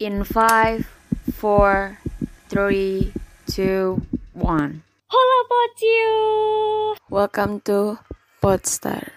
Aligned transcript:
In 0.00 0.24
five, 0.24 0.88
four, 1.36 2.00
three, 2.48 3.12
two, 3.44 4.00
one. 4.32 4.80
Hola 5.12 5.38
Pociu. 5.44 6.96
Welcome 7.12 7.60
to 7.68 8.00
Podstar. 8.40 9.12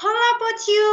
Hola 0.00 0.28
Pociu, 0.40 0.88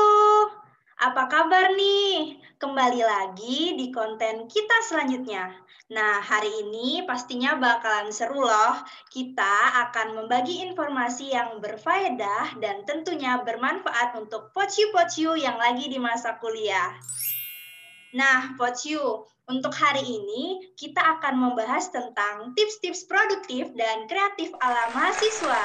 apa 0.98 1.30
kabar 1.30 1.78
nih? 1.78 2.42
Kembali 2.58 3.06
lagi 3.06 3.78
di 3.78 3.94
konten 3.94 4.50
kita 4.50 4.78
selanjutnya. 4.82 5.54
Nah, 5.94 6.18
hari 6.26 6.50
ini 6.66 7.06
pastinya 7.06 7.54
bakalan 7.54 8.10
seru 8.10 8.42
loh. 8.42 8.82
Kita 9.14 9.78
akan 9.88 10.18
membagi 10.18 10.66
informasi 10.66 11.38
yang 11.38 11.62
berfaedah 11.62 12.58
dan 12.58 12.82
tentunya 12.90 13.38
bermanfaat 13.46 14.18
untuk 14.18 14.50
Pociu-Pociu 14.58 15.38
yang 15.38 15.62
lagi 15.62 15.86
di 15.86 16.02
masa 16.02 16.42
kuliah. 16.42 16.98
Nah, 18.18 18.58
Pociu, 18.58 19.30
untuk 19.46 19.78
hari 19.78 20.02
ini 20.02 20.74
kita 20.74 21.22
akan 21.22 21.38
membahas 21.38 21.94
tentang 21.94 22.58
tips-tips 22.58 23.06
produktif 23.06 23.70
dan 23.78 24.10
kreatif 24.10 24.50
ala 24.66 24.90
mahasiswa. 24.98 25.62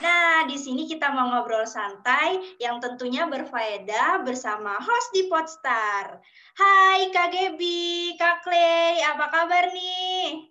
Nah, 0.00 0.48
di 0.48 0.56
sini 0.56 0.88
kita 0.88 1.12
mau 1.12 1.28
ngobrol 1.28 1.68
santai 1.68 2.56
yang 2.56 2.80
tentunya 2.80 3.28
berfaedah 3.28 4.24
bersama 4.24 4.80
host 4.80 5.12
di 5.12 5.28
Podstar. 5.28 6.16
Hai 6.56 7.12
Kak 7.12 7.28
Gebi, 7.34 8.16
Kak 8.16 8.46
Clay, 8.46 9.04
apa 9.04 9.28
kabar 9.28 9.68
nih? 9.74 10.48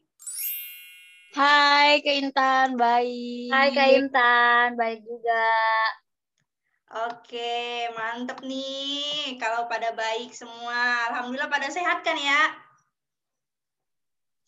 Hai 1.34 2.04
Kak 2.04 2.16
Intan, 2.22 2.68
baik. 2.76 3.50
Hai 3.50 3.68
Kak 3.72 3.90
Intan, 3.96 4.68
baik 4.76 5.00
juga. 5.08 5.48
Oke, 7.08 7.88
mantep 7.96 8.44
nih. 8.44 9.40
Kalau 9.40 9.64
pada 9.72 9.96
baik 9.96 10.36
semua, 10.36 11.08
Alhamdulillah 11.08 11.48
pada 11.48 11.72
sehat 11.72 12.04
kan 12.04 12.20
ya? 12.20 12.52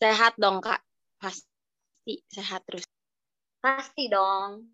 Sehat 0.04 0.36
dong 0.36 0.60
Kak, 0.60 0.84
pasti 1.24 2.20
sehat 2.28 2.68
terus. 2.68 2.84
Pasti 3.64 4.12
dong. 4.12 4.68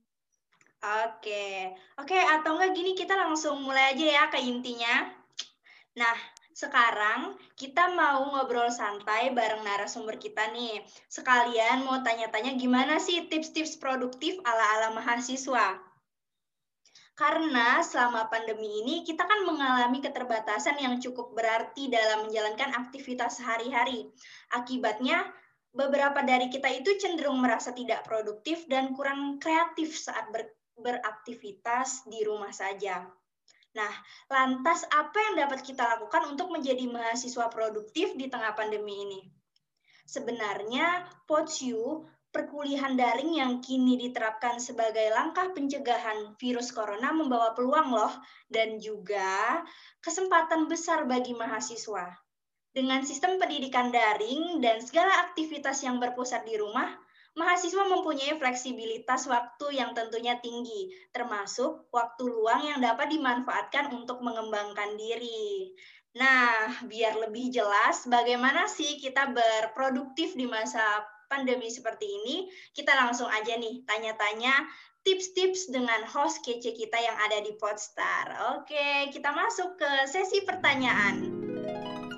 Oke, 0.79 1.75
oke 1.99 2.15
atau 2.15 2.55
enggak 2.55 2.71
gini 2.71 2.95
kita 2.95 3.11
langsung 3.11 3.59
mulai 3.67 3.91
aja 3.91 4.05
ya 4.07 4.23
ke 4.31 4.39
intinya. 4.39 5.11
Nah, 5.99 6.15
sekarang 6.55 7.35
kita 7.59 7.91
mau 7.91 8.31
ngobrol 8.31 8.71
santai 8.71 9.35
bareng 9.35 9.59
narasumber 9.59 10.15
kita 10.15 10.47
nih. 10.55 10.79
Sekalian 11.11 11.83
mau 11.83 11.99
tanya-tanya 11.99 12.55
gimana 12.55 12.95
sih 12.95 13.27
tips-tips 13.27 13.75
produktif 13.75 14.39
ala-ala 14.47 14.95
mahasiswa. 14.95 15.83
Karena 17.11 17.83
selama 17.83 18.31
pandemi 18.31 18.79
ini 18.79 19.03
kita 19.03 19.27
kan 19.27 19.43
mengalami 19.43 19.99
keterbatasan 19.99 20.79
yang 20.79 20.95
cukup 21.03 21.35
berarti 21.35 21.91
dalam 21.91 22.31
menjalankan 22.31 22.71
aktivitas 22.87 23.43
sehari-hari. 23.43 24.07
Akibatnya 24.55 25.27
beberapa 25.75 26.23
dari 26.23 26.47
kita 26.47 26.71
itu 26.71 26.95
cenderung 26.95 27.43
merasa 27.43 27.75
tidak 27.75 28.07
produktif 28.07 28.63
dan 28.71 28.95
kurang 28.95 29.35
kreatif 29.43 29.99
saat 29.99 30.31
ber 30.31 30.58
beraktivitas 30.79 32.07
di 32.07 32.23
rumah 32.23 32.51
saja. 32.51 33.07
Nah, 33.77 33.93
lantas 34.27 34.81
apa 34.89 35.17
yang 35.29 35.45
dapat 35.45 35.61
kita 35.61 35.85
lakukan 35.85 36.33
untuk 36.33 36.49
menjadi 36.49 36.89
mahasiswa 36.89 37.47
produktif 37.53 38.17
di 38.17 38.25
tengah 38.25 38.57
pandemi 38.57 39.05
ini? 39.05 39.21
Sebenarnya, 40.09 41.05
POCU, 41.29 42.01
perkuliahan 42.33 42.97
daring 42.97 43.37
yang 43.37 43.61
kini 43.61 43.97
diterapkan 44.09 44.57
sebagai 44.57 45.13
langkah 45.13 45.53
pencegahan 45.53 46.33
virus 46.41 46.73
corona 46.73 47.13
membawa 47.13 47.53
peluang 47.53 47.93
loh, 47.93 48.13
dan 48.49 48.81
juga 48.81 49.61
kesempatan 50.01 50.65
besar 50.65 51.05
bagi 51.05 51.37
mahasiswa. 51.37 52.09
Dengan 52.69 53.01
sistem 53.01 53.41
pendidikan 53.41 53.89
daring 53.89 54.61
dan 54.61 54.81
segala 54.81 55.29
aktivitas 55.29 55.81
yang 55.81 55.97
berpusat 55.97 56.45
di 56.45 56.57
rumah, 56.57 56.89
mahasiswa 57.39 57.87
mempunyai 57.87 58.35
fleksibilitas 58.35 59.31
waktu 59.31 59.79
yang 59.79 59.95
tentunya 59.95 60.35
tinggi, 60.43 60.91
termasuk 61.15 61.87
waktu 61.95 62.27
luang 62.27 62.67
yang 62.67 62.83
dapat 62.83 63.07
dimanfaatkan 63.07 63.95
untuk 63.95 64.19
mengembangkan 64.19 64.99
diri. 64.99 65.71
Nah, 66.19 66.83
biar 66.83 67.15
lebih 67.15 67.47
jelas 67.55 68.03
bagaimana 68.11 68.67
sih 68.67 68.99
kita 68.99 69.31
berproduktif 69.31 70.35
di 70.35 70.43
masa 70.43 70.83
pandemi 71.31 71.71
seperti 71.71 72.03
ini, 72.03 72.51
kita 72.75 72.91
langsung 72.91 73.31
aja 73.31 73.55
nih 73.55 73.85
tanya-tanya 73.87 74.67
tips-tips 75.07 75.71
dengan 75.71 76.03
host 76.03 76.43
kece 76.43 76.75
kita 76.75 76.97
yang 76.99 77.15
ada 77.23 77.39
di 77.39 77.55
Podstar. 77.55 78.59
Oke, 78.59 79.07
kita 79.15 79.31
masuk 79.31 79.79
ke 79.79 79.91
sesi 80.11 80.43
pertanyaan. 80.43 81.48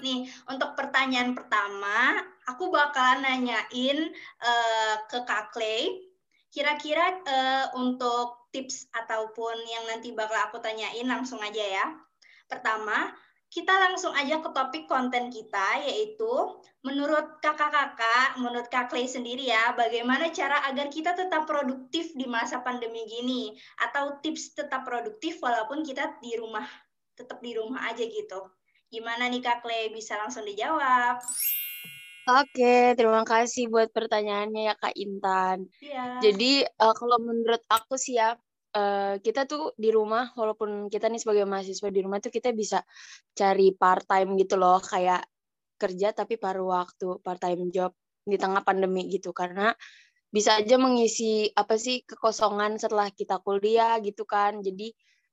Nih, 0.02 0.26
untuk 0.50 0.74
pertanyaan 0.74 1.38
pertama, 1.38 2.18
aku 2.50 2.74
bakalan 2.74 3.22
nanyain 3.22 4.00
uh, 4.42 4.96
ke 5.06 5.22
Kak 5.24 5.54
Clay. 5.54 6.10
Kira-kira 6.52 7.22
uh, 7.24 7.66
untuk 7.80 8.52
tips 8.52 8.90
ataupun 8.92 9.56
yang 9.70 9.88
nanti 9.88 10.12
bakal 10.12 10.52
aku 10.52 10.60
tanyain 10.60 11.08
langsung 11.08 11.40
aja 11.40 11.64
ya. 11.64 11.86
Pertama, 12.50 13.14
kita 13.52 13.72
langsung 13.72 14.16
aja 14.16 14.40
ke 14.40 14.50
topik 14.52 14.88
konten 14.88 15.28
kita, 15.28 15.84
yaitu 15.84 16.32
menurut 16.88 17.40
kakak-kakak, 17.44 18.40
menurut 18.40 18.68
Kak 18.72 18.92
Clay 18.92 19.08
sendiri 19.08 19.48
ya, 19.48 19.76
bagaimana 19.76 20.32
cara 20.32 20.64
agar 20.72 20.88
kita 20.88 21.16
tetap 21.16 21.46
produktif 21.46 22.16
di 22.16 22.26
masa 22.28 22.64
pandemi 22.64 23.04
gini? 23.08 23.52
Atau 23.80 24.24
tips 24.24 24.56
tetap 24.56 24.88
produktif 24.88 25.40
walaupun 25.44 25.84
kita 25.84 26.20
di 26.24 26.36
rumah, 26.40 26.64
tetap 27.16 27.44
di 27.44 27.52
rumah 27.56 27.92
aja 27.92 28.04
gitu. 28.08 28.40
Gimana 28.92 29.32
nih 29.32 29.40
Kak 29.40 29.64
Clay? 29.64 29.88
Bisa 29.96 30.20
langsung 30.20 30.44
dijawab. 30.44 31.24
Oke, 32.28 32.92
terima 33.00 33.24
kasih 33.24 33.72
buat 33.72 33.88
pertanyaannya 33.96 34.68
ya 34.68 34.76
Kak 34.76 34.94
Intan. 35.00 35.72
Iya. 35.80 36.20
Jadi 36.20 36.68
uh, 36.68 36.92
kalau 36.92 37.18
menurut 37.24 37.64
aku 37.72 37.96
sih 37.96 38.20
ya, 38.20 38.36
uh, 38.76 39.16
kita 39.24 39.48
tuh 39.48 39.72
di 39.80 39.96
rumah, 39.96 40.36
walaupun 40.36 40.92
kita 40.92 41.08
nih 41.08 41.24
sebagai 41.24 41.48
mahasiswa 41.48 41.88
di 41.88 42.04
rumah 42.04 42.20
tuh 42.20 42.36
kita 42.36 42.52
bisa 42.52 42.84
cari 43.32 43.72
part 43.74 44.04
time 44.04 44.36
gitu 44.36 44.60
loh, 44.60 44.84
kayak 44.84 45.24
kerja 45.80 46.12
tapi 46.12 46.36
paruh 46.36 46.76
waktu, 46.76 47.24
part 47.24 47.40
time 47.40 47.72
job 47.72 47.96
di 48.28 48.36
tengah 48.36 48.60
pandemi 48.62 49.08
gitu. 49.08 49.32
Karena 49.32 49.72
bisa 50.28 50.60
aja 50.60 50.76
mengisi 50.76 51.48
apa 51.56 51.80
sih 51.80 52.04
kekosongan 52.04 52.76
setelah 52.76 53.08
kita 53.08 53.40
kuliah 53.40 53.98
gitu 54.04 54.28
kan. 54.28 54.60
Jadi 54.60 54.92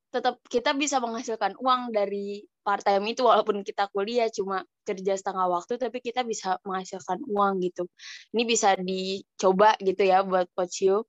tetap 0.08 0.40
kita 0.48 0.72
bisa 0.72 1.04
menghasilkan 1.04 1.52
uang 1.60 1.92
dari 1.92 2.40
part 2.68 2.84
time 2.84 3.08
itu 3.08 3.24
walaupun 3.24 3.64
kita 3.64 3.88
kuliah 3.88 4.28
cuma 4.28 4.60
kerja 4.84 5.16
setengah 5.16 5.48
waktu 5.48 5.80
tapi 5.80 6.04
kita 6.04 6.20
bisa 6.20 6.60
menghasilkan 6.68 7.24
uang 7.24 7.64
gitu. 7.64 7.88
Ini 8.36 8.44
bisa 8.44 8.76
dicoba 8.76 9.72
gitu 9.80 10.04
ya 10.04 10.20
buat 10.20 10.52
Pocio. 10.52 11.08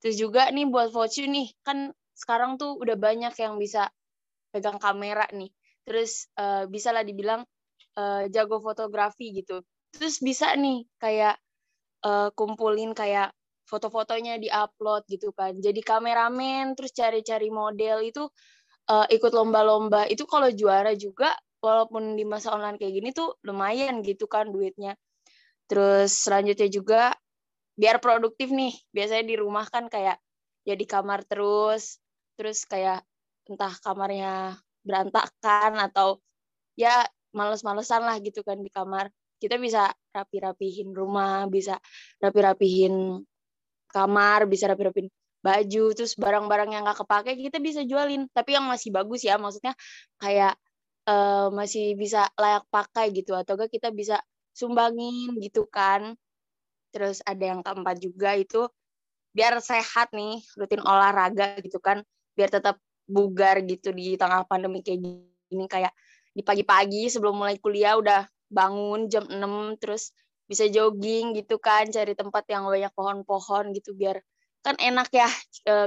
Terus 0.00 0.16
juga 0.16 0.48
nih 0.48 0.64
buat 0.64 0.96
Pocio 0.96 1.28
nih 1.28 1.52
kan 1.60 1.92
sekarang 2.16 2.56
tuh 2.56 2.80
udah 2.80 2.96
banyak 2.96 3.36
yang 3.36 3.60
bisa 3.60 3.92
pegang 4.48 4.80
kamera 4.80 5.28
nih. 5.28 5.52
Terus 5.84 6.32
uh, 6.40 6.64
bisa 6.64 6.96
lah 6.96 7.04
dibilang 7.04 7.44
uh, 8.00 8.24
jago 8.32 8.64
fotografi 8.64 9.36
gitu. 9.36 9.60
Terus 9.92 10.24
bisa 10.24 10.56
nih 10.56 10.88
kayak 10.96 11.36
uh, 12.00 12.32
kumpulin 12.32 12.96
kayak 12.96 13.36
foto-fotonya 13.68 14.36
diupload 14.36 15.08
gitu 15.08 15.32
kan 15.32 15.56
jadi 15.56 15.80
kameramen 15.80 16.76
terus 16.76 16.92
cari-cari 16.92 17.48
model 17.48 18.04
itu 18.04 18.28
uh, 18.88 19.06
ikut 19.08 19.32
lomba-lomba. 19.32 20.08
Itu 20.08 20.28
kalau 20.28 20.48
juara 20.52 20.92
juga 20.96 21.32
walaupun 21.64 22.16
di 22.16 22.24
masa 22.28 22.52
online 22.52 22.76
kayak 22.76 22.92
gini 22.92 23.08
tuh 23.16 23.36
lumayan 23.46 24.04
gitu 24.04 24.28
kan 24.28 24.50
duitnya. 24.52 24.96
Terus 25.64 26.12
selanjutnya 26.12 26.68
juga 26.68 27.02
biar 27.76 27.98
produktif 28.00 28.52
nih. 28.52 28.74
Biasanya 28.92 29.24
di 29.24 29.36
rumah 29.40 29.64
kan 29.68 29.88
kayak 29.88 30.20
ya 30.68 30.74
kamar 30.76 31.24
terus. 31.24 32.00
Terus 32.36 32.68
kayak 32.68 33.00
entah 33.48 33.72
kamarnya 33.80 34.58
berantakan 34.84 35.80
atau 35.80 36.20
ya 36.76 37.04
males-malesan 37.32 38.04
lah 38.04 38.16
gitu 38.20 38.44
kan 38.44 38.60
di 38.60 38.68
kamar. 38.68 39.08
Kita 39.40 39.60
bisa 39.60 39.90
rapi-rapihin 40.14 40.94
rumah 40.94 41.44
bisa 41.50 41.76
rapi-rapihin 42.22 43.20
kamar, 43.90 44.46
bisa 44.50 44.70
rapi-rapin 44.70 45.06
baju, 45.44 45.92
terus 45.92 46.16
barang-barang 46.16 46.72
yang 46.72 46.82
nggak 46.88 47.04
kepake 47.04 47.36
kita 47.36 47.58
bisa 47.60 47.84
jualin. 47.84 48.24
Tapi 48.32 48.56
yang 48.56 48.64
masih 48.64 48.90
bagus 48.96 49.20
ya, 49.28 49.36
maksudnya 49.36 49.76
kayak 50.16 50.56
uh, 51.04 51.52
masih 51.52 51.92
bisa 52.00 52.32
layak 52.40 52.64
pakai 52.72 53.12
gitu, 53.12 53.36
atau 53.36 53.60
enggak 53.60 53.70
kita 53.76 53.92
bisa 53.92 54.16
sumbangin 54.56 55.36
gitu 55.44 55.68
kan. 55.68 56.16
Terus 56.94 57.20
ada 57.28 57.44
yang 57.44 57.60
keempat 57.60 57.96
juga 58.00 58.32
itu 58.40 58.64
biar 59.36 59.60
sehat 59.60 60.14
nih, 60.16 60.40
rutin 60.56 60.80
olahraga 60.80 61.60
gitu 61.60 61.76
kan, 61.82 62.00
biar 62.32 62.48
tetap 62.48 62.80
bugar 63.04 63.60
gitu 63.68 63.92
di 63.92 64.16
tengah 64.16 64.48
pandemi 64.48 64.80
kayak 64.80 65.04
gini 65.52 65.66
kayak 65.68 65.92
di 66.34 66.42
pagi-pagi 66.42 67.12
sebelum 67.12 67.36
mulai 67.36 67.60
kuliah 67.60 67.94
udah 68.00 68.26
bangun 68.48 69.06
jam 69.12 69.28
6 69.28 69.76
terus 69.78 70.10
bisa 70.44 70.68
jogging 70.68 71.32
gitu 71.36 71.56
kan 71.56 71.88
cari 71.88 72.12
tempat 72.12 72.44
yang 72.52 72.68
banyak 72.68 72.92
pohon-pohon 72.92 73.72
gitu 73.76 73.96
biar 73.96 74.20
kan 74.64 74.74
enak 74.80 75.12
ya 75.12 75.28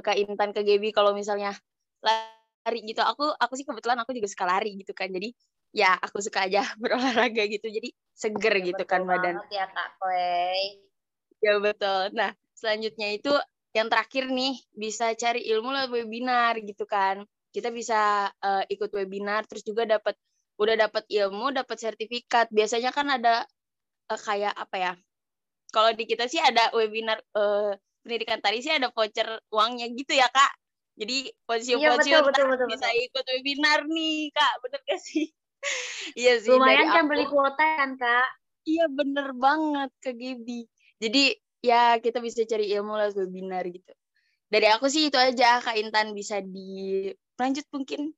Kak 0.05 0.15
Intan 0.15 0.53
ke 0.53 0.61
Gaby 0.61 0.93
kalau 0.93 1.17
misalnya 1.17 1.57
lari 2.05 2.79
gitu. 2.85 3.01
Aku 3.01 3.33
aku 3.33 3.53
sih 3.57 3.65
kebetulan 3.65 3.97
aku 3.97 4.13
juga 4.13 4.29
suka 4.29 4.45
lari 4.45 4.77
gitu 4.77 4.93
kan. 4.93 5.09
Jadi 5.09 5.33
ya 5.73 5.97
aku 5.97 6.21
suka 6.21 6.45
aja 6.45 6.61
berolahraga 6.81 7.43
gitu. 7.49 7.67
Jadi 7.67 7.89
seger 8.13 8.53
Ya, 8.61 8.65
gitu 8.73 8.83
kan 8.85 9.01
badan. 9.09 9.35
ya 9.49 9.65
Kak 9.65 9.89
ya 11.41 11.53
betul. 11.61 12.13
Nah 12.13 12.31
selanjutnya 12.57 13.13
itu 13.17 13.33
yang 13.75 13.89
terakhir 13.93 14.25
nih 14.33 14.57
bisa 14.73 15.13
cari 15.13 15.45
ilmu 15.53 15.69
lewat 15.73 15.89
webinar 15.93 16.53
gitu 16.61 16.85
kan. 16.85 17.25
Kita 17.53 17.73
bisa 17.73 18.29
eh, 18.29 18.63
ikut 18.73 18.93
webinar 18.93 19.45
terus 19.49 19.65
juga 19.65 19.85
dapat 19.85 20.13
udah 20.57 20.75
dapat 20.89 21.03
ilmu 21.09 21.53
dapat 21.53 21.77
sertifikat. 21.77 22.49
Biasanya 22.53 22.93
kan 22.93 23.09
ada 23.09 23.45
eh, 24.13 24.19
kayak 24.21 24.53
apa 24.53 24.77
ya 24.77 24.93
kalau 25.71 25.91
di 25.93 26.07
kita 26.07 26.25
sih 26.31 26.39
ada 26.41 26.71
webinar 26.73 27.19
eh, 27.37 27.71
pendidikan 28.07 28.39
tari 28.39 28.63
sih 28.63 28.71
ada 28.71 28.87
voucher 28.95 29.27
uangnya 29.51 29.91
gitu 29.91 30.15
ya 30.15 30.31
kak 30.31 30.55
jadi 30.95 31.27
Iya, 31.77 31.93
betul, 31.99 32.23
betul, 32.25 32.45
betul, 32.49 32.67
bisa 32.71 32.87
ikut 32.89 33.25
webinar 33.27 33.83
nih 33.85 34.31
kak 34.31 34.53
bener 34.63 34.79
gak 34.87 35.01
sih 35.03 35.27
iya 36.19 36.39
sih 36.39 36.53
Lumayan 36.55 36.87
kan 36.87 37.03
aku- 37.03 37.09
beli 37.11 37.25
kuota 37.27 37.65
kan 37.75 37.91
Kak? 37.99 38.29
Iya 38.67 38.85
bener 38.91 39.31
banget 39.31 39.89
Kak 40.03 40.15
Gaby. 40.15 40.67
Jadi 40.99 41.23
ya 41.63 41.97
kita 42.03 42.19
bisa 42.19 42.43
cari 42.43 42.67
ilmu 42.75 42.93
lewat 42.99 43.15
webinar 43.15 43.63
gitu. 43.67 43.93
Dari 44.47 44.67
aku 44.71 44.91
sih 44.91 45.07
itu 45.07 45.15
aja 45.15 45.63
Kak 45.63 45.75
Intan 45.79 46.11
bisa 46.11 46.43
dilanjut 46.43 47.65
mungkin. 47.71 48.11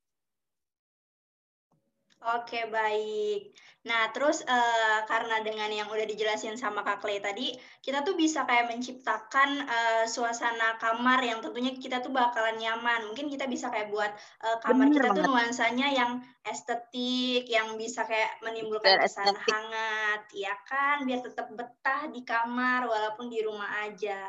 Oke, 2.19 2.67
baik. 2.67 3.55
Nah, 3.87 4.11
terus 4.11 4.43
eh, 4.43 4.99
karena 5.07 5.39
dengan 5.39 5.71
yang 5.71 5.87
udah 5.87 6.03
dijelasin 6.03 6.59
sama 6.59 6.83
Kak 6.83 6.99
Clay 6.99 7.23
tadi, 7.23 7.55
kita 7.79 8.03
tuh 8.03 8.19
bisa 8.19 8.43
kayak 8.43 8.67
menciptakan 8.67 9.49
eh, 9.63 10.03
suasana 10.03 10.75
kamar 10.83 11.23
yang 11.23 11.39
tentunya 11.39 11.71
kita 11.79 12.03
tuh 12.03 12.11
bakalan 12.11 12.59
nyaman. 12.59 13.07
Mungkin 13.07 13.31
kita 13.31 13.47
bisa 13.47 13.71
kayak 13.71 13.87
buat 13.87 14.11
eh, 14.43 14.57
kamar 14.59 14.91
Bener 14.91 14.99
kita 14.99 15.15
tuh 15.15 15.23
banget. 15.23 15.31
nuansanya 15.31 15.87
yang 15.95 16.11
estetik, 16.43 17.47
yang 17.47 17.79
bisa 17.79 18.03
kayak 18.03 18.35
menimbulkan 18.43 18.99
kesan 18.99 19.31
hangat, 19.39 20.27
ya 20.35 20.59
kan? 20.67 21.07
Biar 21.07 21.23
tetap 21.23 21.47
betah 21.55 22.11
di 22.11 22.27
kamar 22.27 22.83
walaupun 22.83 23.31
di 23.31 23.39
rumah 23.47 23.87
aja. 23.87 24.27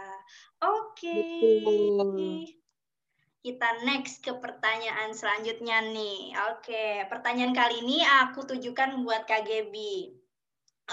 Oke. 0.63 1.11
Betul. 1.11 2.60
Kita 3.41 3.89
next 3.89 4.21
ke 4.21 4.37
pertanyaan 4.37 5.17
selanjutnya 5.17 5.81
nih. 5.81 6.37
Oke, 6.53 7.09
pertanyaan 7.09 7.57
kali 7.57 7.81
ini 7.81 8.05
aku 8.05 8.45
tujukan 8.45 9.01
buat 9.01 9.25
Gebi. 9.25 10.13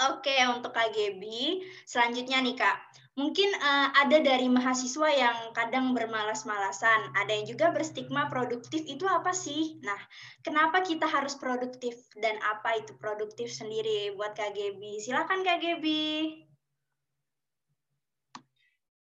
Oke, 0.08 0.32
untuk 0.48 0.72
Gebi, 0.72 1.60
selanjutnya 1.84 2.40
nih 2.40 2.56
Kak. 2.56 2.78
Mungkin 3.20 3.50
eh, 3.52 3.88
ada 4.00 4.22
dari 4.24 4.48
mahasiswa 4.48 5.10
yang 5.12 5.52
kadang 5.52 5.92
bermalas-malasan, 5.92 7.12
ada 7.18 7.36
yang 7.36 7.44
juga 7.44 7.68
berstigma 7.68 8.30
produktif 8.32 8.80
itu 8.88 9.04
apa 9.04 9.34
sih? 9.36 9.76
Nah, 9.84 9.98
kenapa 10.40 10.80
kita 10.80 11.04
harus 11.04 11.36
produktif 11.36 12.00
dan 12.16 12.40
apa 12.40 12.80
itu 12.80 12.96
produktif 12.96 13.52
sendiri 13.52 14.16
buat 14.16 14.32
Gebi? 14.38 15.04
Silakan 15.04 15.44
Kak. 15.44 16.48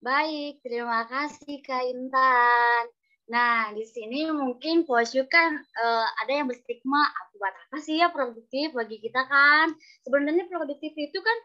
Baik, 0.04 0.60
terima 0.62 1.08
kasih 1.08 1.64
Kak 1.64 1.82
Intan. 1.82 3.03
Nah, 3.24 3.72
di 3.72 3.84
sini 3.88 4.28
mungkin 4.28 4.84
Posyu 4.84 5.24
kan 5.32 5.56
eh, 5.56 6.08
ada 6.20 6.32
yang 6.32 6.46
berstigma, 6.50 7.00
"Ah, 7.08 7.24
buat 7.32 7.54
apa 7.56 7.76
sih 7.80 7.96
ya 8.00 8.12
produktif 8.12 8.76
bagi 8.76 9.00
kita 9.00 9.24
kan? 9.24 9.72
Sebenarnya 10.04 10.44
produktif 10.52 10.92
itu 10.92 11.18
kan 11.24 11.38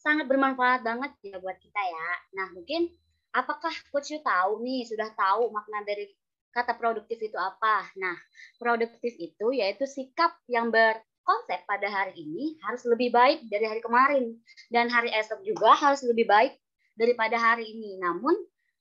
sangat 0.00 0.24
bermanfaat 0.30 0.80
banget 0.86 1.12
ya 1.20 1.36
buat 1.42 1.56
kita 1.60 1.82
ya. 1.84 2.08
Nah, 2.38 2.46
mungkin 2.56 2.88
apakah 3.36 3.72
Posyu 3.92 4.24
tahu 4.24 4.64
nih, 4.64 4.88
sudah 4.88 5.12
tahu 5.12 5.52
makna 5.52 5.84
dari 5.84 6.08
kata 6.56 6.72
produktif 6.80 7.20
itu 7.20 7.36
apa? 7.36 7.84
Nah, 8.00 8.16
produktif 8.56 9.12
itu 9.20 9.46
yaitu 9.52 9.84
sikap 9.84 10.32
yang 10.48 10.72
berkonsep 10.72 11.60
pada 11.68 11.88
hari 11.92 12.16
ini 12.24 12.56
harus 12.64 12.88
lebih 12.88 13.12
baik 13.12 13.44
dari 13.52 13.68
hari 13.68 13.80
kemarin 13.84 14.24
dan 14.72 14.88
hari 14.88 15.12
esok 15.12 15.44
juga 15.44 15.76
harus 15.76 16.00
lebih 16.08 16.24
baik 16.24 16.56
daripada 16.96 17.36
hari 17.36 17.68
ini. 17.68 18.00
Namun 18.00 18.32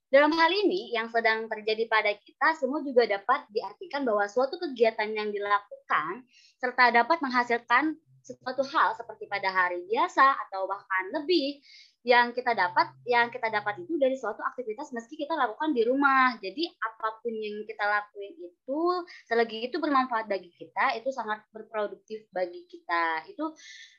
dalam 0.07 0.31
hal 0.31 0.51
ini 0.51 0.95
yang 0.95 1.12
sedang 1.12 1.51
terjadi 1.51 1.83
pada 1.92 2.15
kita 2.15 2.56
semua 2.56 2.80
juga 2.80 3.04
dapat 3.04 3.44
diartikan 3.51 4.07
bahwa 4.07 4.24
suatu 4.31 4.56
kegiatan 4.56 5.12
yang 5.12 5.36
dilakukan 5.36 6.24
serta 6.59 6.95
dapat 6.95 7.19
menghasilkan 7.19 8.00
sesuatu 8.24 8.63
hal 8.75 8.92
seperti 8.95 9.27
pada 9.31 9.48
hari 9.48 9.88
biasa 9.88 10.36
atau 10.48 10.68
bahkan 10.68 11.04
lebih 11.15 11.63
yang 12.07 12.31
kita 12.31 12.56
dapat 12.56 12.88
yang 13.04 13.27
kita 13.27 13.51
dapat 13.51 13.83
itu 13.83 14.00
dari 14.00 14.15
suatu 14.15 14.39
aktivitas 14.39 14.95
meski 14.95 15.19
kita 15.19 15.36
lakukan 15.36 15.75
di 15.75 15.83
rumah. 15.83 16.39
Jadi 16.39 16.71
apa 16.71 17.19
pun 17.19 17.36
yang 17.36 17.68
kita 17.68 17.83
lakuin 17.83 18.36
itu 18.36 18.80
selagi 19.27 19.71
itu 19.71 19.75
bermanfaat 19.80 20.31
bagi 20.31 20.51
kita 20.56 20.95
itu 21.00 21.12
sangat 21.12 21.44
berproduktif 21.51 22.27
bagi 22.31 22.63
kita. 22.68 23.27
Itu 23.27 23.56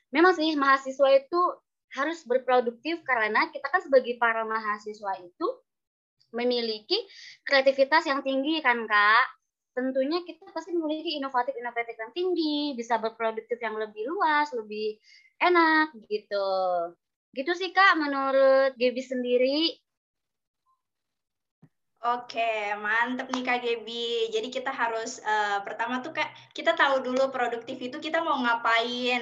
memang 0.09 0.33
sih 0.33 0.57
mahasiswa 0.57 1.09
itu 1.21 1.41
harus 1.93 2.21
berproduktif 2.25 3.01
karena 3.01 3.49
kita 3.49 3.65
kan 3.65 3.81
sebagai 3.81 4.17
para 4.21 4.45
mahasiswa 4.45 5.13
itu 5.21 5.47
memiliki 6.35 6.97
kreativitas 7.45 8.05
yang 8.05 8.21
tinggi 8.25 8.61
kan 8.61 8.85
kak? 8.85 9.25
Tentunya 9.73 10.19
kita 10.25 10.49
pasti 10.51 10.75
memiliki 10.75 11.15
inovatif-inovatif 11.21 11.95
yang 11.95 12.11
tinggi 12.11 12.73
bisa 12.75 12.99
berproduktif 12.99 13.57
yang 13.61 13.77
lebih 13.77 14.09
luas 14.09 14.49
lebih 14.51 14.99
enak 15.39 15.95
gitu. 16.09 16.49
Gitu 17.31 17.51
sih 17.55 17.69
kak 17.71 17.95
menurut 17.95 18.73
Gaby 18.75 19.03
sendiri. 19.05 19.59
Oke, 21.99 22.71
mantep 22.79 23.27
nih 23.27 23.43
Kak 23.43 23.59
Gebi. 23.59 24.31
Jadi 24.31 24.47
kita 24.47 24.71
harus 24.71 25.19
eh, 25.19 25.59
pertama 25.67 25.99
tuh 25.99 26.15
Kak, 26.15 26.31
kita 26.55 26.71
tahu 26.71 27.03
dulu 27.03 27.27
produktif 27.27 27.75
itu 27.75 27.99
kita 27.99 28.23
mau 28.23 28.39
ngapain, 28.39 29.19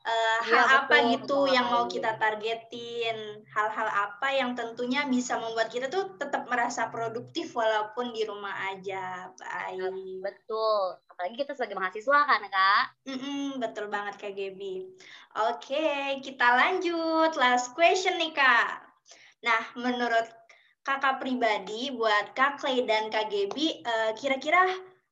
Eh, 0.00 0.38
hal 0.48 0.64
Iya, 0.64 0.76
apa 0.80 0.96
betul, 0.96 1.10
gitu 1.12 1.20
betul 1.20 1.44
yang 1.52 1.66
mau 1.68 1.84
kita 1.84 2.16
targetin, 2.16 3.18
hal-hal 3.52 3.88
apa 3.88 4.28
yang 4.32 4.56
tentunya 4.56 5.04
bisa 5.04 5.36
membuat 5.36 5.68
kita 5.68 5.92
tuh 5.92 6.16
tetap 6.16 6.48
merasa 6.48 6.88
produktif 6.88 7.52
walaupun 7.52 8.16
di 8.16 8.24
rumah 8.24 8.72
aja. 8.72 9.28
Baik. 9.36 9.92
betul 10.24 10.96
apalagi 11.20 11.36
kita 11.36 11.52
sebagai 11.52 11.76
mahasiswa 11.76 12.18
kan 12.24 12.40
kak 12.48 12.84
Mm-mm, 13.04 13.60
betul 13.60 13.92
banget 13.92 14.16
Kak 14.16 14.32
Gebi. 14.32 14.88
Oke, 15.36 16.16
kita 16.24 16.48
lanjut. 16.56 17.36
Last 17.36 17.76
question 17.76 18.16
nih 18.16 18.32
Kak. 18.32 18.80
Nah, 19.44 19.62
menurut 19.76 20.24
kakak 20.80 21.20
pribadi 21.20 21.92
buat 21.92 22.32
Kak 22.32 22.56
Clay 22.56 22.88
dan 22.88 23.12
Kak 23.12 23.28
Gebi, 23.28 23.84
eh, 23.84 24.16
kira-kira 24.16 24.64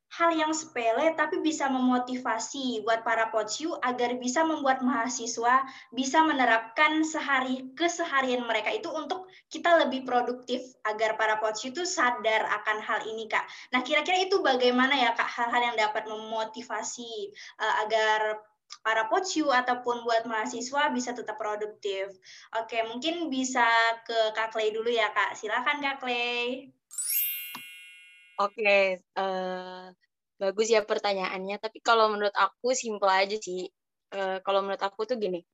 hal 0.09 0.33
yang 0.33 0.57
sepele 0.57 1.13
tapi 1.13 1.45
bisa 1.45 1.69
memotivasi 1.69 2.81
buat 2.81 3.05
para 3.05 3.29
pocu 3.29 3.77
agar 3.85 4.17
bisa 4.17 4.41
membuat 4.41 4.81
mahasiswa 4.81 5.69
bisa 5.93 6.25
menerapkan 6.25 7.05
sehari 7.05 7.69
keseharian 7.77 8.41
mereka 8.49 8.73
itu 8.73 8.89
untuk 8.89 9.29
kita 9.53 9.85
lebih 9.85 10.09
produktif 10.09 10.65
agar 10.89 11.21
para 11.21 11.37
pocu 11.37 11.69
itu 11.69 11.85
sadar 11.85 12.49
akan 12.63 12.81
hal 12.81 13.01
ini 13.05 13.29
Kak. 13.29 13.45
Nah, 13.73 13.85
kira-kira 13.85 14.25
itu 14.25 14.41
bagaimana 14.41 14.97
ya 14.97 15.13
Kak 15.13 15.29
hal-hal 15.29 15.73
yang 15.73 15.77
dapat 15.77 16.09
memotivasi 16.09 17.33
eh, 17.61 17.75
agar 17.85 18.41
para 18.85 19.09
pocu 19.09 19.49
ataupun 19.49 20.05
buat 20.05 20.29
mahasiswa 20.29 20.93
bisa 20.93 21.17
tetap 21.17 21.41
produktif. 21.41 22.13
Oke, 22.57 22.85
mungkin 22.89 23.33
bisa 23.33 23.65
ke 24.05 24.37
Kak 24.37 24.53
Clay 24.53 24.73
dulu 24.73 24.93
ya, 24.93 25.09
Kak. 25.13 25.37
Silakan 25.37 25.81
Kak 25.81 25.97
Clay. 26.05 26.69
Oke, 28.39 29.03
eh, 29.03 29.85
bagus 30.43 30.69
ya 30.71 30.83
pertanyaannya. 30.87 31.57
Tapi 31.61 31.79
kalau 31.83 32.11
menurut 32.13 32.35
aku 32.35 32.73
simpel 32.75 33.11
aja 33.11 33.37
sih. 33.39 33.69
Eh, 34.15 34.39
kalau 34.47 34.65
menurut 34.65 34.81
aku 34.81 35.05
tuh 35.05 35.17
gini, 35.21 35.45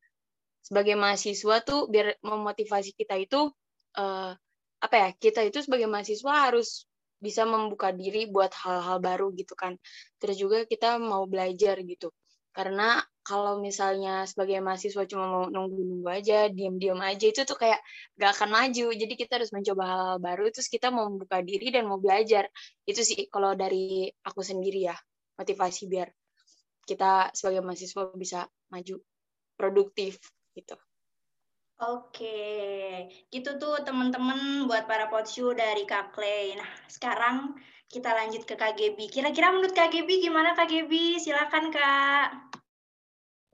sebagai 0.63 0.95
mahasiswa 0.95 1.57
tuh 1.67 1.91
biar 1.93 2.21
memotivasi 2.23 2.95
kita 2.95 3.19
itu 3.19 3.51
eh, 3.99 4.33
apa 4.85 4.95
ya? 5.03 5.09
Kita 5.17 5.41
itu 5.43 5.59
sebagai 5.65 5.89
mahasiswa 5.91 6.33
harus 6.51 6.87
bisa 7.19 7.49
membuka 7.49 7.89
diri 7.91 8.29
buat 8.29 8.53
hal-hal 8.53 9.01
baru 9.01 9.33
gitu 9.35 9.57
kan. 9.57 9.75
Terus 10.21 10.37
juga 10.37 10.69
kita 10.69 11.01
mau 11.01 11.25
belajar 11.25 11.81
gitu. 11.83 12.13
Karena 12.53 13.01
kalau 13.25 13.57
misalnya 13.57 14.29
sebagai 14.29 14.61
mahasiswa 14.61 15.09
cuma 15.09 15.25
mau 15.25 15.45
nunggu-nunggu 15.49 16.09
aja, 16.13 16.53
diam-diam 16.53 17.01
aja 17.01 17.25
itu 17.25 17.41
tuh 17.49 17.57
kayak 17.57 17.81
gak 18.21 18.37
akan 18.37 18.53
maju. 18.53 18.93
Jadi 18.93 19.15
kita 19.17 19.41
harus 19.41 19.49
mencoba 19.49 19.83
hal-hal 19.89 20.19
baru, 20.21 20.45
terus 20.53 20.69
kita 20.69 20.93
mau 20.93 21.09
membuka 21.09 21.41
diri 21.41 21.73
dan 21.73 21.89
mau 21.89 21.97
belajar. 21.97 22.53
Itu 22.85 23.01
sih 23.01 23.25
kalau 23.33 23.57
dari 23.57 24.13
aku 24.21 24.45
sendiri 24.45 24.93
ya, 24.93 24.97
motivasi 25.41 25.89
biar 25.89 26.13
kita 26.85 27.33
sebagai 27.33 27.65
mahasiswa 27.65 28.13
bisa 28.13 28.45
maju 28.69 29.01
produktif 29.57 30.21
gitu. 30.53 30.77
Oke, 31.81 33.11
gitu 33.35 33.59
tuh 33.59 33.83
teman-teman 33.83 34.71
buat 34.71 34.87
para 34.87 35.11
pocu 35.11 35.51
dari 35.57 35.83
Kak 35.89 36.15
Clay. 36.15 36.55
Nah, 36.55 36.71
sekarang 36.87 37.57
kita 37.91 38.15
lanjut 38.15 38.47
ke 38.47 38.55
Gebi. 38.55 39.11
Kira-kira 39.11 39.51
menurut 39.51 39.75
Gebi 39.75 40.23
gimana 40.23 40.55
Gebi? 40.55 41.19
Silakan 41.19 41.75
Kak. 41.75 42.54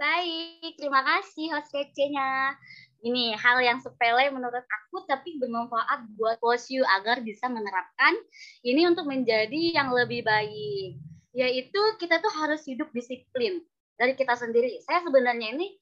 Baik, 0.01 0.81
terima 0.81 1.05
kasih 1.05 1.53
host 1.53 1.69
kece-nya. 1.77 2.57
Ini 3.05 3.37
hal 3.37 3.61
yang 3.61 3.85
sepele 3.85 4.33
menurut 4.33 4.65
aku 4.65 5.05
tapi 5.05 5.37
bermanfaat 5.37 6.17
buat 6.17 6.41
you 6.73 6.81
agar 6.89 7.21
bisa 7.21 7.53
menerapkan 7.53 8.17
ini 8.65 8.89
untuk 8.89 9.05
menjadi 9.05 9.77
yang 9.77 9.93
lebih 9.93 10.25
baik. 10.25 10.97
Yaitu 11.37 11.81
kita 12.01 12.17
tuh 12.17 12.33
harus 12.33 12.65
hidup 12.65 12.89
disiplin 12.97 13.61
dari 14.01 14.17
kita 14.17 14.41
sendiri. 14.41 14.81
Saya 14.89 15.05
sebenarnya 15.05 15.53
ini 15.53 15.77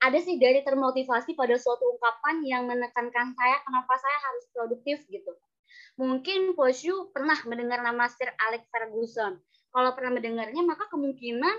ada 0.00 0.16
sih 0.16 0.40
dari 0.40 0.64
termotivasi 0.64 1.36
pada 1.36 1.60
suatu 1.60 1.92
ungkapan 1.92 2.40
yang 2.48 2.64
menekankan 2.64 3.36
saya 3.36 3.60
kenapa 3.68 4.00
saya 4.00 4.18
harus 4.32 4.44
produktif 4.48 5.04
gitu. 5.12 5.36
Mungkin 6.00 6.56
you 6.56 7.12
pernah 7.12 7.36
mendengar 7.44 7.84
nama 7.84 8.08
Sir 8.08 8.32
Alex 8.48 8.64
Ferguson. 8.72 9.36
Kalau 9.68 9.92
pernah 9.92 10.16
mendengarnya 10.16 10.64
maka 10.64 10.88
kemungkinan 10.88 11.56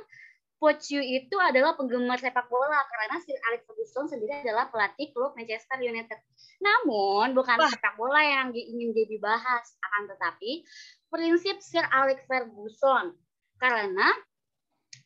Pochu 0.59 0.99
itu 0.99 1.39
adalah 1.39 1.79
penggemar 1.79 2.19
sepak 2.19 2.51
bola 2.51 2.83
karena 2.91 3.15
Sir 3.23 3.39
Alex 3.47 3.63
Ferguson 3.63 4.11
sendiri 4.11 4.43
adalah 4.43 4.67
pelatih 4.67 5.07
klub 5.15 5.31
Manchester 5.39 5.79
United. 5.79 6.19
Namun 6.59 7.31
bukan 7.31 7.63
Wah. 7.63 7.71
sepak 7.71 7.95
bola 7.95 8.19
yang 8.19 8.51
ingin 8.51 8.91
jadi 8.91 9.15
bahas, 9.23 9.79
akan 9.79 10.11
tetapi 10.11 10.67
prinsip 11.07 11.63
Sir 11.63 11.87
Alex 11.87 12.27
Ferguson 12.27 13.15
karena 13.55 14.11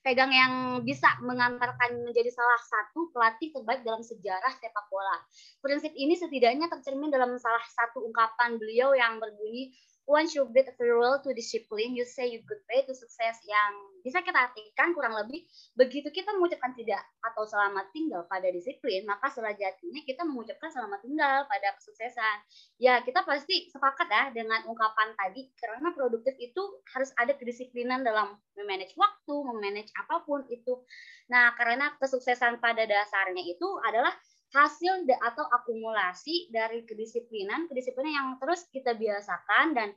pegang 0.04 0.34
yang 0.34 0.54
bisa 0.84 1.08
mengantarkan 1.24 2.04
menjadi 2.04 2.28
salah 2.28 2.60
satu 2.60 3.14
pelatih 3.16 3.56
terbaik 3.56 3.86
dalam 3.88 4.04
sejarah 4.04 4.52
sepak 4.58 4.86
bola. 4.92 5.22
Prinsip 5.64 5.96
ini 5.96 6.18
setidaknya 6.18 6.68
tercermin 6.68 7.08
dalam 7.08 7.38
salah 7.40 7.64
satu 7.72 8.04
ungkapan 8.04 8.60
beliau 8.60 8.92
yang 8.98 9.22
berbunyi 9.22 9.72
once 10.06 10.36
you 10.36 10.44
build 10.52 10.68
a 10.68 10.76
farewell 10.76 11.20
to 11.24 11.32
discipline, 11.32 11.96
you 11.96 12.04
say 12.04 12.28
you 12.28 12.44
goodbye 12.44 12.84
to 12.84 12.94
success 12.96 13.40
yang 13.48 13.72
bisa 14.04 14.20
kita 14.20 14.36
artikan 14.36 14.92
kurang 14.92 15.16
lebih 15.16 15.48
begitu 15.80 16.12
kita 16.12 16.36
mengucapkan 16.36 16.76
tidak 16.76 17.00
atau 17.24 17.48
selamat 17.48 17.88
tinggal 17.96 18.28
pada 18.28 18.52
disiplin, 18.52 19.08
maka 19.08 19.32
selajatinya 19.32 20.02
kita 20.04 20.28
mengucapkan 20.28 20.68
selamat 20.68 21.00
tinggal 21.00 21.48
pada 21.48 21.72
kesuksesan. 21.80 22.38
Ya, 22.84 23.00
kita 23.00 23.24
pasti 23.24 23.72
sepakat 23.72 24.08
ya 24.12 24.24
dengan 24.36 24.60
ungkapan 24.68 25.16
tadi 25.16 25.48
karena 25.56 25.96
produktif 25.96 26.36
itu 26.36 26.84
harus 26.92 27.16
ada 27.16 27.32
kedisiplinan 27.40 28.04
dalam 28.04 28.36
memanage 28.60 28.92
waktu, 29.00 29.36
memanage 29.56 29.90
apa 29.96 30.28
pun 30.28 30.44
itu. 30.52 30.84
Nah, 31.32 31.56
karena 31.56 31.96
kesuksesan 31.96 32.60
pada 32.60 32.84
dasarnya 32.84 33.44
itu 33.44 33.68
adalah 33.88 34.12
hasil 34.54 35.10
atau 35.10 35.46
akumulasi 35.50 36.54
dari 36.54 36.86
kedisiplinan 36.86 37.66
kedisiplinan 37.66 38.14
yang 38.14 38.30
terus 38.38 38.70
kita 38.70 38.94
biasakan 38.94 39.74
dan 39.74 39.90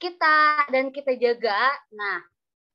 kita 0.00 0.64
dan 0.72 0.88
kita 0.92 1.12
jaga 1.20 1.76
nah 1.92 2.24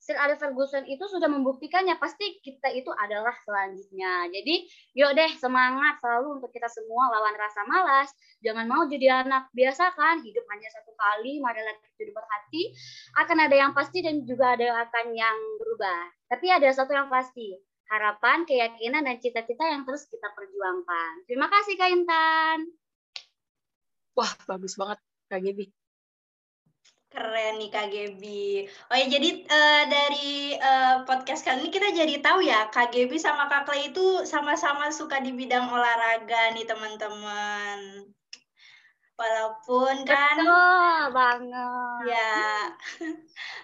Sir 0.02 0.18
Alex 0.18 0.42
Ferguson 0.42 0.82
itu 0.90 1.06
sudah 1.06 1.30
membuktikannya 1.30 1.94
pasti 2.02 2.42
kita 2.42 2.74
itu 2.74 2.90
adalah 2.90 3.38
selanjutnya. 3.46 4.34
Jadi 4.34 4.66
yuk 4.98 5.14
deh 5.14 5.30
semangat 5.38 6.02
selalu 6.02 6.42
untuk 6.42 6.50
kita 6.50 6.66
semua 6.74 7.14
lawan 7.14 7.38
rasa 7.38 7.62
malas. 7.70 8.10
Jangan 8.42 8.66
mau 8.66 8.90
jadi 8.90 9.22
anak 9.22 9.54
biasa 9.54 9.94
kan 9.94 10.26
hidup 10.26 10.42
hanya 10.50 10.74
satu 10.74 10.98
kali. 10.98 11.38
Marilah 11.38 11.78
kita 12.02 12.18
berhati. 12.18 12.74
Akan 13.22 13.46
ada 13.46 13.54
yang 13.54 13.78
pasti 13.78 14.02
dan 14.02 14.26
juga 14.26 14.58
ada 14.58 14.74
yang 14.74 14.80
akan 14.90 15.06
yang 15.14 15.38
berubah. 15.62 16.02
Tapi 16.34 16.50
ada 16.50 16.70
satu 16.74 16.98
yang 16.98 17.06
pasti 17.06 17.62
harapan, 17.92 18.48
keyakinan, 18.48 19.04
dan 19.04 19.20
cita-cita 19.20 19.68
yang 19.68 19.84
terus 19.84 20.08
kita 20.08 20.32
perjuangkan. 20.32 21.28
Terima 21.28 21.52
kasih 21.52 21.76
Kak 21.76 21.92
Intan. 21.92 22.72
Wah, 24.16 24.32
bagus 24.48 24.80
banget 24.80 25.04
Kak 25.28 25.44
Gebi. 25.44 25.68
Keren 27.12 27.60
nih 27.60 27.68
Kak 27.68 27.92
Gebi. 27.92 28.72
Oh 28.88 28.96
ya, 28.96 29.06
jadi 29.12 29.30
uh, 29.44 29.84
dari 29.92 30.56
uh, 30.56 31.04
podcast 31.04 31.44
kali 31.44 31.68
ini 31.68 31.70
kita 31.76 31.92
jadi 31.92 32.24
tahu 32.24 32.40
ya, 32.40 32.72
Kak 32.72 32.96
Gebi 32.96 33.20
sama 33.20 33.52
Kak 33.52 33.68
Clay 33.68 33.92
itu 33.92 34.24
sama-sama 34.24 34.88
suka 34.96 35.20
di 35.20 35.36
bidang 35.36 35.68
olahraga 35.68 36.56
nih 36.56 36.64
teman-teman. 36.64 38.08
Walaupun 39.22 40.02
kan 40.02 40.34
Betul 40.34 41.14
banget. 41.14 42.02
Ya. 42.10 42.74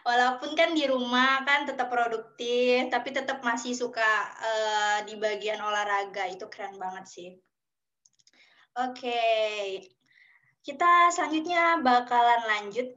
Walaupun 0.08 0.54
kan 0.54 0.78
di 0.78 0.86
rumah 0.86 1.42
kan 1.42 1.66
tetap 1.66 1.90
produktif, 1.90 2.94
tapi 2.94 3.10
tetap 3.10 3.42
masih 3.42 3.74
suka 3.74 4.06
uh, 4.38 4.98
di 5.10 5.18
bagian 5.18 5.58
olahraga. 5.58 6.30
Itu 6.30 6.46
keren 6.46 6.78
banget 6.78 7.06
sih. 7.10 7.30
Oke. 8.78 9.02
Okay. 9.02 9.62
Kita 10.62 11.10
selanjutnya 11.10 11.80
bakalan 11.80 12.44
lanjut 12.44 12.92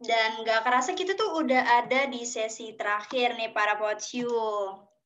dan 0.00 0.42
gak 0.42 0.64
kerasa 0.64 0.96
kita 0.96 1.14
tuh 1.14 1.44
udah 1.44 1.84
ada 1.84 2.08
di 2.10 2.24
sesi 2.26 2.74
terakhir 2.74 3.38
nih 3.38 3.52
para 3.54 3.78
Pochu. 3.78 4.26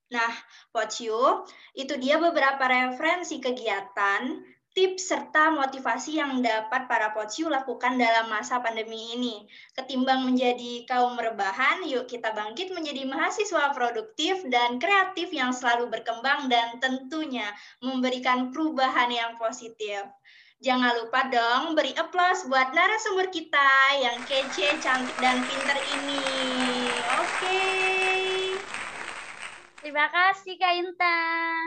Nah, 0.09 0.33
Pochu, 0.73 1.45
itu 1.77 1.95
dia 2.01 2.17
beberapa 2.17 2.65
referensi 2.65 3.43
kegiatan 3.43 4.41
tips 4.79 5.11
serta 5.11 5.51
motivasi 5.51 6.23
yang 6.23 6.39
dapat 6.39 6.87
para 6.87 7.11
Pocu 7.11 7.51
lakukan 7.51 7.99
dalam 7.99 8.31
masa 8.31 8.63
pandemi 8.63 9.11
ini. 9.11 9.43
Ketimbang 9.75 10.23
menjadi 10.23 10.87
kaum 10.87 11.19
rebahan, 11.19 11.83
yuk 11.83 12.07
kita 12.07 12.31
bangkit 12.31 12.71
menjadi 12.71 13.03
mahasiswa 13.11 13.75
produktif 13.75 14.39
dan 14.47 14.79
kreatif 14.79 15.35
yang 15.35 15.51
selalu 15.51 15.91
berkembang 15.91 16.47
dan 16.47 16.79
tentunya 16.79 17.51
memberikan 17.83 18.55
perubahan 18.55 19.11
yang 19.11 19.35
positif. 19.35 20.07
Jangan 20.63 20.95
lupa 21.03 21.27
dong 21.27 21.75
beri 21.75 21.91
aplaus 21.99 22.47
buat 22.47 22.71
narasumber 22.71 23.35
kita 23.35 23.99
yang 23.99 24.23
kece, 24.31 24.79
cantik, 24.79 25.19
dan 25.19 25.43
pinter 25.43 25.79
ini. 25.99 26.23
Oke. 27.19 27.27
Okay. 27.35 28.19
Terima 29.83 30.07
kasih 30.07 30.55
Kak 30.55 30.75
Intan. 30.87 31.67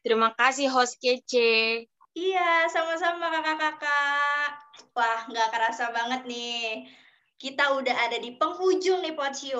Terima 0.00 0.32
kasih 0.32 0.72
host 0.72 0.96
kece. 0.96 1.89
Iya, 2.18 2.40
sama-sama 2.74 3.24
kakak-kakak. 3.34 4.48
Wah, 4.96 5.18
nggak 5.30 5.48
kerasa 5.52 5.84
banget 5.96 6.20
nih. 6.30 6.86
Kita 7.42 7.62
udah 7.78 7.94
ada 8.04 8.16
di 8.24 8.30
penghujung 8.38 8.98
nih 9.04 9.14
Pocio. 9.18 9.58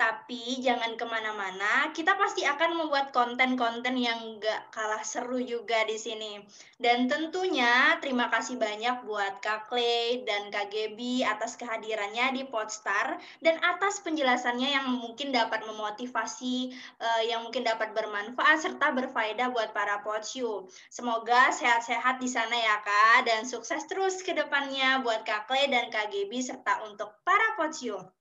Tapi 0.00 0.64
jangan 0.64 0.96
ke 0.96 1.04
mana-mana, 1.04 1.92
kita 1.92 2.16
pasti 2.16 2.40
akan 2.40 2.72
membuat 2.72 3.12
konten-konten 3.12 4.00
yang 4.00 4.40
gak 4.40 4.72
kalah 4.72 5.04
seru 5.04 5.36
juga 5.44 5.84
di 5.84 6.00
sini. 6.00 6.40
Dan 6.80 7.04
tentunya 7.04 8.00
terima 8.00 8.32
kasih 8.32 8.56
banyak 8.56 9.04
buat 9.04 9.44
Kak 9.44 9.68
Clay 9.68 10.24
dan 10.24 10.48
Kak 10.48 10.72
Gebi 10.72 11.20
atas 11.20 11.60
kehadirannya 11.60 12.32
di 12.32 12.48
Podstar 12.48 13.20
dan 13.44 13.60
atas 13.60 14.00
penjelasannya 14.00 14.72
yang 14.72 14.88
mungkin 14.88 15.36
dapat 15.36 15.68
memotivasi, 15.68 16.72
uh, 16.96 17.22
yang 17.28 17.44
mungkin 17.44 17.68
dapat 17.68 17.92
bermanfaat 17.92 18.56
serta 18.56 18.96
berfaedah 18.96 19.52
buat 19.52 19.76
para 19.76 20.00
Podsyu. 20.00 20.64
Semoga 20.88 21.52
sehat-sehat 21.52 22.24
di 22.24 22.28
sana 22.32 22.56
ya 22.56 22.80
Kak 22.80 23.28
dan 23.28 23.44
sukses 23.44 23.84
terus 23.84 24.24
ke 24.24 24.32
depannya 24.32 25.04
buat 25.04 25.28
Kak 25.28 25.44
Clay 25.44 25.68
dan 25.68 25.92
Kak 25.92 26.08
Gebi 26.08 26.40
serta 26.40 26.88
untuk 26.88 27.20
para 27.20 27.60
Podsyu. 27.60 28.19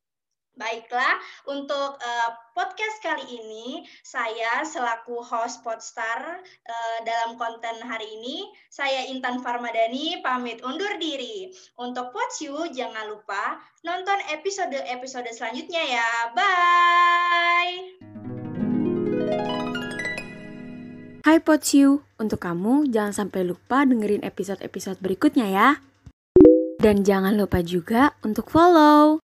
Baiklah, 0.59 1.15
untuk 1.47 1.95
uh, 2.03 2.29
podcast 2.51 2.99
kali 2.99 3.23
ini 3.31 3.87
saya 4.03 4.59
selaku 4.67 5.23
host 5.23 5.63
Podstar 5.63 6.43
uh, 6.43 6.97
dalam 7.07 7.39
konten 7.39 7.79
hari 7.79 8.03
ini, 8.19 8.43
saya 8.67 9.07
Intan 9.07 9.39
Farmadani 9.39 10.19
pamit 10.19 10.59
undur 10.59 10.99
diri. 10.99 11.47
Untuk 11.79 12.11
Podsyu 12.11 12.75
jangan 12.75 13.07
lupa 13.07 13.55
nonton 13.87 14.19
episode-episode 14.35 15.31
selanjutnya 15.31 15.79
ya. 15.95 16.09
Bye. 16.35 18.03
Hai 21.23 21.39
Podsyu, 21.39 22.03
untuk 22.19 22.43
kamu 22.43 22.91
jangan 22.91 23.15
sampai 23.15 23.47
lupa 23.47 23.87
dengerin 23.87 24.27
episode-episode 24.27 24.99
berikutnya 24.99 25.47
ya. 25.47 25.79
Dan 26.83 27.07
jangan 27.07 27.39
lupa 27.39 27.63
juga 27.63 28.11
untuk 28.27 28.51
follow. 28.51 29.23